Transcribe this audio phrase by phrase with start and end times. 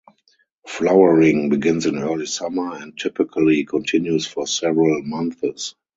[0.65, 5.75] Flowering begins in early summer and typically continues for several months.